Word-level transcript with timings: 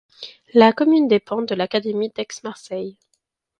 La 0.55 0.73
commune 0.73 1.07
dépend 1.07 1.43
de 1.43 1.53
l'Académie 1.53 2.09
d'Aix-Marseille. 2.09 2.97